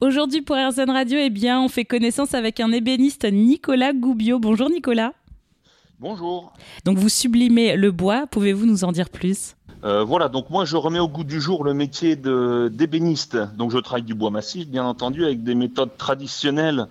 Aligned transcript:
Aujourd'hui 0.00 0.40
pour 0.40 0.56
RZN 0.56 0.88
Radio, 0.88 1.18
eh 1.20 1.28
bien, 1.28 1.60
on 1.60 1.68
fait 1.68 1.84
connaissance 1.84 2.32
avec 2.32 2.58
un 2.58 2.72
ébéniste 2.72 3.26
Nicolas 3.30 3.92
Goubio. 3.92 4.38
Bonjour 4.38 4.70
Nicolas. 4.70 5.12
Bonjour. 5.98 6.54
Donc 6.86 6.96
vous 6.96 7.10
sublimez 7.10 7.76
le 7.76 7.90
bois, 7.90 8.26
pouvez-vous 8.26 8.64
nous 8.64 8.84
en 8.84 8.92
dire 8.92 9.10
plus? 9.10 9.56
Euh, 9.84 10.02
voilà, 10.02 10.30
donc 10.30 10.48
moi 10.48 10.64
je 10.64 10.78
remets 10.78 11.00
au 11.00 11.08
goût 11.08 11.24
du 11.24 11.38
jour 11.38 11.64
le 11.64 11.74
métier 11.74 12.16
d'ébéniste. 12.16 13.36
Donc 13.58 13.72
je 13.72 13.78
travaille 13.78 14.02
du 14.04 14.14
bois 14.14 14.30
massif, 14.30 14.66
bien 14.66 14.86
entendu, 14.86 15.22
avec 15.22 15.42
des 15.42 15.54
méthodes 15.54 15.94
traditionnelles 15.98 16.86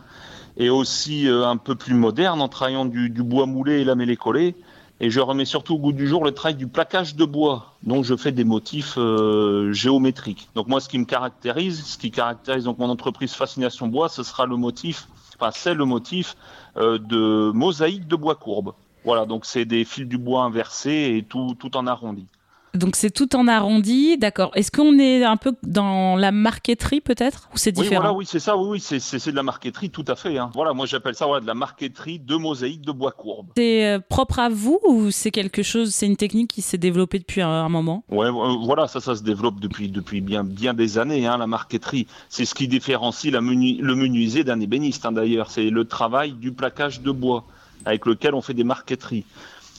et 0.57 0.69
aussi 0.69 1.27
euh, 1.27 1.47
un 1.47 1.57
peu 1.57 1.73
plus 1.73 1.95
modernes, 1.95 2.41
en 2.41 2.47
travaillant 2.47 2.85
du, 2.85 3.09
bois 3.09 3.47
moulé 3.47 3.81
et 3.81 3.85
lamellé 3.85 4.17
collé. 4.17 4.55
Et 5.01 5.09
je 5.09 5.19
remets 5.19 5.45
surtout 5.45 5.75
au 5.75 5.79
goût 5.79 5.93
du 5.93 6.07
jour 6.07 6.25
le 6.25 6.31
travail 6.31 6.55
du 6.55 6.67
plaquage 6.67 7.15
de 7.15 7.25
bois. 7.25 7.75
Donc 7.83 8.03
je 8.03 8.15
fais 8.15 8.31
des 8.31 8.43
motifs 8.43 8.95
euh, 8.97 9.71
géométriques. 9.71 10.49
Donc 10.55 10.67
moi 10.67 10.81
ce 10.81 10.89
qui 10.89 10.99
me 10.99 11.05
caractérise, 11.05 11.85
ce 11.85 11.97
qui 11.97 12.11
caractérise 12.11 12.65
donc 12.65 12.79
mon 12.79 12.89
entreprise 12.89 13.33
Fascination 13.33 13.87
Bois, 13.87 14.09
ce 14.09 14.23
sera 14.23 14.45
le 14.45 14.57
motif, 14.57 15.07
enfin 15.39 15.51
c'est 15.53 15.73
le 15.73 15.85
motif 15.85 16.35
de 16.75 17.51
mosaïque 17.51 18.07
de 18.07 18.15
bois 18.15 18.35
courbe. 18.35 18.73
Voilà, 19.05 19.25
donc 19.25 19.45
c'est 19.45 19.65
des 19.65 19.85
fils 19.85 20.05
du 20.05 20.17
bois 20.17 20.43
inversés 20.43 21.15
et 21.17 21.23
tout, 21.23 21.55
tout 21.57 21.77
en 21.77 21.87
arrondi. 21.87 22.27
Donc 22.73 22.95
c'est 22.95 23.09
tout 23.09 23.35
en 23.35 23.47
arrondi, 23.47 24.17
d'accord. 24.17 24.51
Est-ce 24.55 24.71
qu'on 24.71 24.99
est 24.99 25.23
un 25.23 25.37
peu 25.37 25.53
dans 25.63 26.15
la 26.15 26.31
marqueterie 26.31 27.01
peut-être? 27.01 27.49
Ou 27.53 27.57
c'est 27.57 27.71
différent? 27.71 27.89
Oui, 27.89 27.97
voilà, 27.97 28.13
oui, 28.13 28.25
c'est 28.27 28.39
ça, 28.39 28.57
oui, 28.57 28.69
oui 28.69 28.99
c'est 28.99 29.31
de 29.31 29.35
la 29.35 29.43
marqueterie 29.43 29.89
tout 29.89 30.05
à 30.07 30.15
fait. 30.15 30.37
Hein. 30.37 30.51
Voilà, 30.53 30.73
moi 30.73 30.85
j'appelle 30.85 31.15
ça 31.15 31.25
voilà, 31.25 31.41
de 31.41 31.47
la 31.47 31.55
marqueterie 31.55 32.19
de 32.19 32.35
mosaïque 32.35 32.81
de 32.81 32.91
bois 32.91 33.11
courbe. 33.11 33.47
C'est 33.57 33.85
euh, 33.85 33.99
propre 33.99 34.39
à 34.39 34.49
vous 34.49 34.79
ou 34.87 35.11
c'est 35.11 35.31
quelque 35.31 35.63
chose, 35.63 35.93
c'est 35.93 36.05
une 36.05 36.17
technique 36.17 36.51
qui 36.51 36.61
s'est 36.61 36.77
développée 36.77 37.19
depuis 37.19 37.41
un, 37.41 37.69
moment? 37.69 38.03
Ouais, 38.09 38.27
euh, 38.27 38.55
voilà, 38.63 38.87
ça, 38.87 38.99
ça 38.99 39.15
se 39.15 39.23
développe 39.23 39.59
depuis 39.59 39.89
depuis 39.89 40.21
bien 40.21 40.43
bien 40.43 40.73
des 40.73 40.97
années. 40.97 41.25
Hein, 41.25 41.37
la 41.37 41.47
marqueterie, 41.47 42.07
c'est 42.29 42.45
ce 42.45 42.53
qui 42.53 42.67
différencie 42.67 43.31
la 43.33 43.39
le 43.39 43.95
menuisier 43.95 44.43
d'un 44.43 44.59
ébéniste. 44.59 45.05
Hein, 45.05 45.11
D'ailleurs, 45.11 45.49
c'est 45.49 45.69
le 45.69 45.85
travail 45.85 46.33
du 46.33 46.51
plaquage 46.51 47.01
de 47.01 47.11
bois 47.11 47.45
avec 47.85 48.05
lequel 48.05 48.33
on 48.35 48.41
fait 48.41 48.53
des 48.53 48.63
marqueteries. 48.63 49.25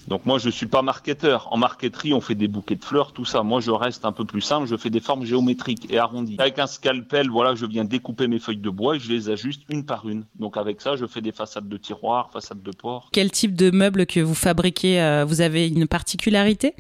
Donc 0.09 0.27
moi, 0.27 0.39
je 0.39 0.51
suis 0.51 0.67
pas 0.67 0.83
marketeur. 0.83 1.49
En 1.53 1.57
marqueterie, 1.57 2.15
on 2.15 2.21
fait 2.21 2.35
des 2.35 2.49
bouquets 2.49 2.77
de 2.77 2.85
fleurs, 2.85 3.13
tout 3.13 3.25
ça. 3.25 3.43
Moi, 3.43 3.61
je 3.61 3.71
reste 3.71 4.05
un 4.05 4.13
peu 4.13 4.25
plus 4.25 4.41
simple. 4.41 4.67
Je 4.67 4.77
fais 4.77 4.91
des 4.91 5.01
formes 5.01 5.25
géométriques 5.25 5.87
et 5.91 5.99
arrondies. 5.99 6.37
Avec 6.39 6.59
un 6.59 6.67
scalpel, 6.67 7.29
voilà, 7.29 7.55
je 7.55 7.67
viens 7.67 7.85
découper 7.85 8.27
mes 8.27 8.39
feuilles 8.39 8.57
de 8.57 8.71
bois 8.71 8.97
et 8.97 8.99
je 8.99 9.11
les 9.13 9.29
ajuste 9.29 9.63
une 9.69 9.85
par 9.85 10.09
une. 10.09 10.25
Donc 10.39 10.57
avec 10.57 10.81
ça, 10.81 10.97
je 10.97 11.07
fais 11.07 11.21
des 11.21 11.33
façades 11.33 11.69
de 11.69 11.77
tiroirs, 11.77 12.31
façades 12.33 12.63
de 12.63 12.73
portes. 12.73 13.09
Quel 13.13 13.31
type 13.31 13.55
de 13.55 13.71
meubles 13.71 14.07
que 14.07 14.21
vous 14.21 14.35
fabriquez 14.35 15.01
euh, 15.01 15.25
Vous 15.25 15.41
avez 15.41 15.69
une 15.69 15.87
particularité? 15.87 16.75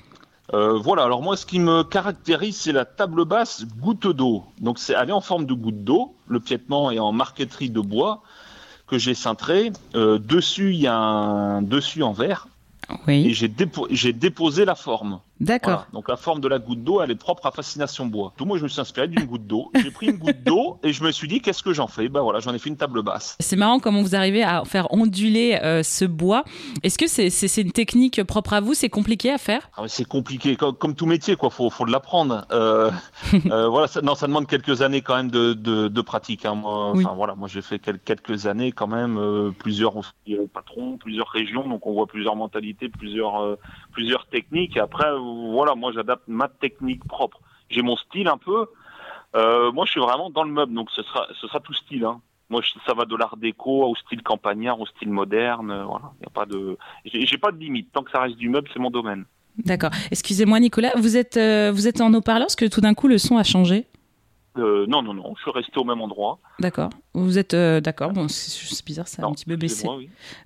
Euh, 0.53 0.77
voilà, 0.77 1.05
alors 1.05 1.23
moi 1.23 1.37
ce 1.37 1.47
qui 1.47 1.61
me 1.61 1.85
caractérise 1.85 2.57
c'est 2.57 2.73
la 2.73 2.85
table 2.85 3.25
basse 3.25 3.65
goutte 3.81 4.09
d'eau. 4.09 4.45
Donc 4.61 4.81
c'est 4.81 4.97
aller 4.97 5.13
en 5.13 5.21
forme 5.21 5.45
de 5.45 5.55
goutte 5.55 5.85
d'eau, 5.85 6.17
le 6.27 6.41
piétement 6.41 6.91
est 6.91 6.99
en 6.99 7.13
marqueterie 7.13 7.71
de 7.71 7.81
bois 7.81 8.23
que 8.89 8.99
j'ai 8.99 9.15
cintré. 9.15 9.71
Euh, 9.95 10.19
dessus 10.19 10.73
il 10.75 10.81
y 10.81 10.89
a 10.89 10.97
un 10.97 11.63
dessus 11.63 12.03
en 12.03 12.13
verre. 12.13 12.49
Oui. 13.07 13.27
Et 13.27 13.35
j'ai 13.91 14.13
déposé 14.13 14.65
la 14.65 14.75
forme. 14.75 15.21
D'accord. 15.41 15.87
Donc 15.95 16.09
la 16.09 16.17
forme 16.17 16.41
de 16.41 16.49
la 16.49 16.59
goutte 16.59 16.85
d'eau, 16.85 17.01
elle 17.01 17.11
est 17.11 17.15
propre 17.15 17.47
à 17.47 17.51
Fascination 17.51 18.05
Bois. 18.05 18.35
Tout 18.37 18.45
moi, 18.45 18.59
je 18.59 18.63
me 18.63 18.69
suis 18.69 18.81
inspiré 18.81 19.09
d'une 19.09 19.25
goutte 19.25 19.47
d'eau. 19.47 19.71
J'ai 19.83 19.91
pris 19.91 20.09
une 20.09 20.19
goutte 20.19 20.43
d'eau 20.45 20.79
et 20.83 20.93
je 20.93 21.03
me 21.03 21.11
suis 21.11 21.29
dit, 21.29 21.41
qu'est-ce 21.41 21.63
que 21.63 21.73
j'en 21.73 21.87
fais? 21.87 22.09
Ben 22.09 22.21
voilà, 22.21 22.41
j'en 22.41 22.53
ai 22.53 22.59
fait 22.59 22.69
une 22.69 22.77
table 22.77 23.03
basse. 23.03 23.37
C'est 23.41 23.57
marrant 23.57 23.81
comment 23.81 24.03
vous 24.03 24.15
arrivez 24.15 24.43
à 24.43 24.65
faire 24.67 24.93
onduler 24.93 25.59
euh, 25.63 25.83
ce 25.83 26.05
bois. 26.05 26.45
Est-ce 26.83 26.99
que 26.99 27.07
c'est 27.07 27.63
une 27.63 27.73
technique 27.73 28.23
propre 28.25 28.53
à 28.53 28.61
vous? 28.61 28.75
C'est 28.75 28.91
compliqué 28.91 29.31
à 29.31 29.39
faire? 29.39 29.71
Ah 29.79 29.85
C'est 29.89 30.07
compliqué, 30.07 30.57
comme, 30.57 30.95
tout 30.95 31.07
métier, 31.07 31.37
quoi. 31.37 31.49
Faut, 31.49 31.71
faut 31.71 31.87
l'apprendre. 31.87 32.47
Euh, 32.53 32.91
euh, 33.51 33.69
voilà, 33.69 33.87
ça, 33.87 34.03
non, 34.03 34.15
ça 34.15 34.27
demande 34.27 34.47
quelques 34.47 34.83
années 34.83 35.01
quand 35.01 35.17
même 35.17 35.31
de, 35.31 35.55
de, 35.55 36.01
pratique. 36.03 36.45
Hein. 36.45 36.55
Moi, 36.55 36.93
voilà, 37.15 37.35
moi 37.35 37.49
j'ai 37.49 37.63
fait 37.63 37.79
quelques 37.79 38.47
années 38.47 38.73
quand 38.73 38.87
même, 38.87 39.53
plusieurs 39.59 39.95
patrons, 40.53 40.99
plusieurs 40.99 41.29
régions, 41.29 41.67
donc 41.69 41.87
on 41.87 41.93
voit 41.93 42.07
plusieurs 42.07 42.37
mentalités, 42.37 42.89
plusieurs, 42.89 43.57
plusieurs 43.93 44.27
techniques. 44.27 44.77
Et 44.77 44.81
après 44.81 45.07
voilà, 45.53 45.75
moi 45.75 45.93
j'adapte 45.93 46.29
ma 46.29 46.49
technique 46.49 47.05
propre. 47.05 47.41
J'ai 47.69 47.83
mon 47.83 47.97
style 47.97 48.29
un 48.29 48.39
peu. 48.39 48.67
Euh, 49.37 49.71
moi, 49.73 49.85
je 49.87 49.93
suis 49.93 50.01
vraiment 50.01 50.31
dans 50.31 50.43
le 50.43 50.51
meuble, 50.51 50.75
donc 50.75 50.91
ce 50.91 51.03
sera, 51.03 51.27
ce 51.41 51.47
sera 51.47 51.61
tout 51.61 51.75
style. 51.75 52.05
Hein. 52.05 52.21
Moi, 52.49 52.63
ça 52.85 52.95
va 52.95 53.05
de 53.05 53.15
l'art 53.15 53.37
déco 53.37 53.85
au 53.85 53.95
style 53.95 54.23
campagnard, 54.23 54.81
au 54.81 54.87
style 54.87 55.11
moderne. 55.11 55.71
Euh, 55.71 55.85
voilà, 55.85 56.13
y 56.21 56.27
a 56.27 56.31
pas 56.31 56.47
de, 56.47 56.77
j'ai 57.05 57.39
pas 57.39 57.53
de 57.53 57.59
limite. 57.59 57.93
Tant 57.93 58.03
que 58.03 58.11
ça 58.11 58.23
reste 58.23 58.37
du 58.37 58.49
meuble, 58.49 58.69
c'est 58.73 58.81
mon 58.81 58.91
domaine. 58.91 59.25
D'accord. 59.59 59.91
Excusez-moi, 60.11 60.59
Nicolas, 60.59 60.93
vous 60.97 61.17
êtes, 61.17 61.37
euh, 61.37 61.71
vous 61.73 61.87
êtes 61.87 62.01
en 62.01 62.13
haut-parleur 62.13 62.47
parce 62.47 62.57
que 62.57 62.67
tout 62.67 62.81
d'un 62.81 62.95
coup 62.95 63.09
le 63.09 63.19
son 63.19 63.37
a 63.37 63.45
changé. 63.45 63.87
Euh, 64.59 64.85
non, 64.89 65.03
non, 65.03 65.15
non, 65.15 65.35
je 65.37 65.43
suis 65.43 65.51
resté 65.53 65.79
au 65.79 65.85
même 65.85 66.01
endroit. 66.01 66.41
D'accord. 66.59 66.91
Vous 67.15 67.39
êtes 67.39 67.55
euh, 67.55 67.81
d'accord 67.81 68.13
Bon, 68.13 68.27
c'est 68.29 68.85
bizarre, 68.85 69.07
ça 69.07 69.23
a 69.23 69.27
un 69.27 69.33
petit 69.33 69.45
peu 69.45 69.55
baissé. 69.55 69.87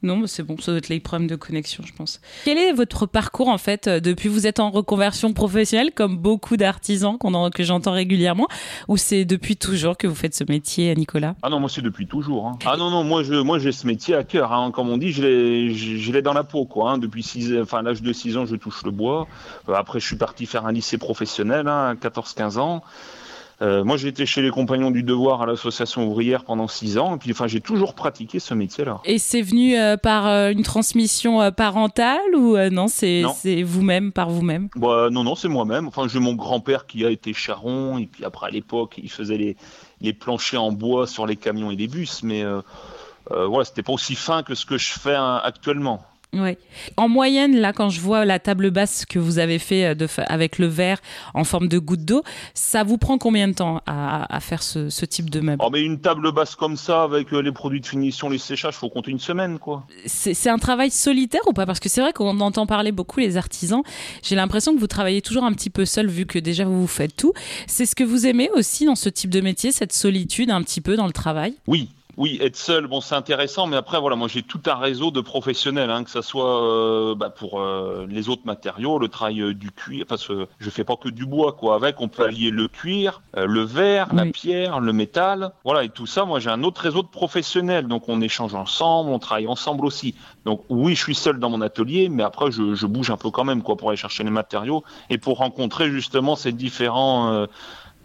Non, 0.02 0.26
c'est 0.26 0.42
bon, 0.42 0.58
ça 0.58 0.72
doit 0.72 0.78
être 0.78 0.90
les 0.90 1.00
problèmes 1.00 1.28
de 1.28 1.36
connexion, 1.36 1.82
je 1.86 1.92
pense. 1.94 2.20
Quel 2.44 2.58
est 2.58 2.72
votre 2.72 3.06
parcours 3.06 3.48
en 3.48 3.56
fait 3.56 3.86
euh, 3.86 4.00
depuis 4.00 4.28
vous 4.28 4.46
êtes 4.46 4.60
en 4.60 4.70
reconversion 4.70 5.32
professionnelle, 5.32 5.92
comme 5.92 6.18
beaucoup 6.18 6.58
d'artisans 6.58 7.18
que 7.52 7.62
j'entends 7.62 7.92
régulièrement, 7.92 8.46
ou 8.88 8.98
c'est 8.98 9.24
depuis 9.24 9.56
toujours 9.56 9.96
que 9.96 10.06
vous 10.06 10.14
faites 10.14 10.34
ce 10.34 10.44
métier, 10.46 10.94
Nicolas? 10.94 11.34
Ah 11.42 11.48
non, 11.48 11.58
moi 11.58 11.70
c'est 11.70 11.82
depuis 11.82 12.06
toujours. 12.06 12.46
Hein. 12.46 12.58
Ah 12.66 12.76
non, 12.76 12.90
non, 12.90 13.04
moi 13.04 13.22
je, 13.22 13.34
moi 13.34 13.58
j'ai 13.58 13.72
ce 13.72 13.86
métier 13.86 14.14
à 14.14 14.22
cœur. 14.22 14.52
Hein. 14.52 14.70
Comme 14.70 14.90
on 14.90 14.98
dit, 14.98 15.12
je 15.12 16.12
l'ai 16.12 16.22
dans 16.22 16.34
la 16.34 16.44
peau, 16.44 16.66
quoi. 16.66 16.92
Hein. 16.92 16.98
Depuis 16.98 17.22
six, 17.22 17.58
enfin 17.58 17.80
l'âge 17.80 18.02
de 18.02 18.12
6 18.12 18.36
ans, 18.36 18.44
je 18.44 18.56
touche 18.56 18.82
le 18.84 18.90
bois. 18.90 19.26
après, 19.72 19.98
je 19.98 20.06
suis 20.06 20.16
parti 20.16 20.44
faire 20.44 20.66
un 20.66 20.72
lycée 20.72 20.98
professionnel, 20.98 21.68
à 21.68 21.94
14-15 21.94 22.58
ans. 22.58 22.82
Euh, 23.62 23.84
moi, 23.84 23.96
j'ai 23.96 24.08
été 24.08 24.26
chez 24.26 24.42
les 24.42 24.50
Compagnons 24.50 24.90
du 24.90 25.02
Devoir 25.02 25.42
à 25.42 25.46
l'association 25.46 26.06
ouvrière 26.08 26.44
pendant 26.44 26.68
six 26.68 26.98
ans, 26.98 27.14
et 27.14 27.18
puis 27.18 27.30
enfin, 27.30 27.46
j'ai 27.46 27.60
toujours 27.60 27.94
pratiqué 27.94 28.38
ce 28.40 28.54
métier-là. 28.54 29.00
Et 29.04 29.18
c'est 29.18 29.42
venu 29.42 29.76
euh, 29.76 29.96
par 29.96 30.26
euh, 30.26 30.50
une 30.50 30.62
transmission 30.62 31.52
parentale 31.52 32.34
ou 32.36 32.56
non 32.70 32.88
C'est 32.88 33.22
vous-même, 33.62 34.12
par 34.12 34.30
vous-même? 34.30 34.68
Bah, 34.76 35.08
Non, 35.10 35.24
non, 35.24 35.34
c'est 35.34 35.48
moi-même. 35.48 35.86
Enfin, 35.86 36.08
j'ai 36.08 36.20
mon 36.20 36.34
grand-père 36.34 36.86
qui 36.86 37.04
a 37.04 37.10
été 37.10 37.32
charron, 37.32 37.98
et 37.98 38.06
puis 38.06 38.24
après, 38.24 38.48
à 38.48 38.50
l'époque, 38.50 38.98
il 39.02 39.10
faisait 39.10 39.38
les, 39.38 39.56
les 40.00 40.12
planchers 40.12 40.62
en 40.62 40.72
bois 40.72 41.06
sur 41.06 41.26
les 41.26 41.36
camions 41.36 41.70
et 41.70 41.76
les 41.76 41.88
bus, 41.88 42.22
mais 42.22 42.44
voilà, 43.30 43.64
c'était 43.64 43.82
pas 43.82 43.92
aussi 43.92 44.14
fin 44.14 44.42
que 44.42 44.54
ce 44.54 44.66
que 44.66 44.78
je 44.78 44.92
fais 44.92 45.14
hein, 45.14 45.40
actuellement. 45.42 46.02
Oui. 46.34 46.56
En 46.96 47.08
moyenne, 47.08 47.56
là, 47.56 47.72
quand 47.72 47.88
je 47.88 48.00
vois 48.00 48.24
la 48.24 48.38
table 48.38 48.70
basse 48.70 49.04
que 49.06 49.18
vous 49.18 49.38
avez 49.38 49.58
fait 49.58 49.86
euh, 49.86 49.94
de, 49.94 50.08
avec 50.26 50.58
le 50.58 50.66
verre 50.66 50.98
en 51.34 51.44
forme 51.44 51.68
de 51.68 51.78
goutte 51.78 52.04
d'eau, 52.04 52.22
ça 52.54 52.82
vous 52.82 52.98
prend 52.98 53.18
combien 53.18 53.48
de 53.48 53.54
temps 53.54 53.80
à, 53.86 54.40
faire 54.40 54.62
ce, 54.62 55.04
type 55.04 55.30
de 55.30 55.40
meuble? 55.40 55.62
Oh, 55.64 55.70
mais 55.70 55.82
Une 55.82 56.00
table 56.00 56.32
basse 56.32 56.54
comme 56.54 56.76
ça, 56.76 57.02
avec 57.02 57.32
euh, 57.32 57.40
les 57.40 57.52
produits 57.52 57.80
de 57.80 57.86
finition, 57.86 58.28
les 58.28 58.38
séchages, 58.38 58.74
faut 58.74 58.88
compter 58.88 59.10
une 59.10 59.20
semaine, 59.20 59.58
quoi. 59.58 59.86
C'est 60.06 60.48
un 60.48 60.58
travail 60.58 60.90
solitaire 60.90 61.42
ou 61.46 61.52
pas? 61.52 61.66
Parce 61.66 61.80
que 61.80 61.88
c'est 61.88 62.00
vrai 62.00 62.12
qu'on 62.12 62.40
entend 62.40 62.66
parler 62.66 62.92
beaucoup 62.92 63.20
les 63.20 63.36
artisans. 63.36 63.82
J'ai 64.22 64.34
l'impression 64.34 64.74
que 64.74 64.80
vous 64.80 64.86
travaillez 64.86 65.22
toujours 65.22 65.44
un 65.44 65.52
petit 65.52 65.70
peu 65.70 65.84
seul, 65.84 66.08
vu 66.08 66.26
que 66.26 66.38
déjà 66.38 66.64
vous 66.64 66.80
vous 66.80 66.86
faites 66.86 67.16
tout. 67.16 67.32
C'est 67.66 67.86
ce 67.86 67.94
que 67.94 68.04
vous 68.04 68.26
aimez 68.26 68.50
aussi 68.54 68.86
dans 68.86 68.96
ce 68.96 69.08
type 69.08 69.30
de 69.30 69.40
métier, 69.40 69.72
cette 69.72 69.92
solitude 69.92 70.50
un 70.50 70.62
petit 70.62 70.80
peu 70.80 70.96
dans 70.96 71.06
le 71.06 71.12
travail? 71.12 71.54
Oui, 71.66 71.88
oui, 72.16 72.38
être 72.40 72.56
seul, 72.56 72.86
bon, 72.86 73.00
c'est 73.00 73.14
intéressant, 73.14 73.66
mais 73.66 73.76
après, 73.76 74.00
voilà, 74.00 74.16
moi 74.16 74.28
j'ai 74.28 74.42
tout 74.42 74.60
un 74.66 74.76
réseau 74.76 75.10
de 75.10 75.20
professionnels, 75.20 75.90
hein, 75.90 76.04
que 76.04 76.10
ça 76.10 76.22
soit 76.22 76.62
euh, 76.62 77.14
bah, 77.14 77.30
pour 77.30 77.60
euh, 77.60 78.06
les 78.08 78.28
autres 78.28 78.44
matériaux, 78.44 78.98
le 78.98 79.08
travail 79.08 79.40
euh, 79.40 79.54
du 79.54 79.70
cuir, 79.70 80.06
parce 80.08 80.26
que 80.26 80.46
je 80.58 80.70
fais 80.70 80.84
pas 80.84 80.96
que 80.96 81.08
du 81.08 81.26
bois, 81.26 81.52
quoi. 81.52 81.74
Avec, 81.74 82.00
on 82.00 82.08
peut 82.08 82.24
allier 82.24 82.50
le 82.50 82.68
cuir, 82.68 83.22
le 83.36 83.62
verre, 83.62 84.14
la 84.14 84.26
pierre, 84.26 84.80
le 84.80 84.92
métal, 84.92 85.52
voilà, 85.64 85.84
et 85.84 85.88
tout 85.88 86.06
ça. 86.06 86.24
Moi, 86.24 86.38
j'ai 86.40 86.50
un 86.50 86.62
autre 86.62 86.80
réseau 86.80 87.02
de 87.02 87.08
professionnels, 87.08 87.88
donc 87.88 88.08
on 88.08 88.20
échange 88.20 88.54
ensemble, 88.54 89.10
on 89.10 89.18
travaille 89.18 89.48
ensemble 89.48 89.84
aussi. 89.84 90.14
Donc 90.44 90.64
oui, 90.68 90.94
je 90.94 91.02
suis 91.02 91.14
seul 91.14 91.38
dans 91.38 91.50
mon 91.50 91.60
atelier, 91.60 92.08
mais 92.08 92.22
après, 92.22 92.50
je, 92.50 92.74
je 92.74 92.86
bouge 92.86 93.10
un 93.10 93.16
peu 93.16 93.30
quand 93.30 93.44
même, 93.44 93.62
quoi, 93.62 93.76
pour 93.76 93.88
aller 93.88 93.96
chercher 93.96 94.24
les 94.24 94.30
matériaux 94.30 94.84
et 95.10 95.18
pour 95.18 95.38
rencontrer 95.38 95.90
justement 95.90 96.36
ces 96.36 96.52
différents 96.52 97.46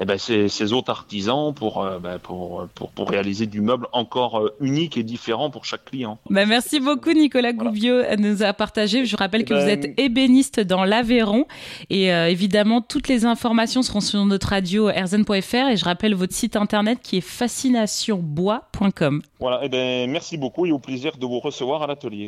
eh 0.01 0.05
ben, 0.05 0.17
ces, 0.17 0.47
ces, 0.47 0.71
autres 0.71 0.89
artisans 0.89 1.53
pour, 1.53 1.83
euh, 1.83 1.99
ben, 1.99 2.19
pour, 2.19 2.67
pour, 2.73 2.89
pour, 2.91 3.09
réaliser 3.09 3.47
du 3.47 3.59
meuble 3.59 3.87
encore 3.91 4.39
euh, 4.39 4.55
unique 4.61 4.97
et 4.97 5.03
différent 5.03 5.49
pour 5.49 5.65
chaque 5.65 5.83
client. 5.85 6.17
Ben, 6.29 6.47
merci 6.47 6.79
beaucoup 6.79 7.11
Nicolas 7.11 7.51
Goubio 7.51 8.01
de 8.01 8.15
nous 8.15 8.43
a 8.43 8.53
partagé. 8.53 9.05
Je 9.05 9.17
rappelle 9.17 9.43
que 9.43 9.53
vous 9.53 9.65
ben, 9.65 9.83
êtes 9.83 9.99
ébéniste 9.99 10.61
dans 10.61 10.85
l'Aveyron 10.85 11.45
et 11.89 12.13
euh, 12.13 12.29
évidemment 12.29 12.81
toutes 12.81 13.07
les 13.07 13.25
informations 13.25 13.81
seront 13.81 13.99
sur 13.99 14.23
notre 14.25 14.49
radio 14.49 14.89
erzen.fr 14.89 15.69
et 15.69 15.77
je 15.77 15.83
rappelle 15.83 16.15
votre 16.15 16.33
site 16.33 16.55
internet 16.55 16.99
qui 17.01 17.17
est 17.17 17.21
fascinationbois.com. 17.21 19.21
Voilà, 19.39 19.63
et 19.63 19.65
eh 19.65 19.69
ben, 19.69 20.09
merci 20.09 20.37
beaucoup 20.37 20.65
et 20.65 20.71
au 20.71 20.79
plaisir 20.79 21.17
de 21.17 21.25
vous 21.25 21.39
recevoir 21.39 21.83
à 21.83 21.87
l'atelier. 21.87 22.27